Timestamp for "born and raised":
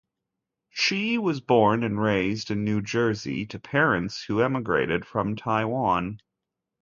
1.41-2.49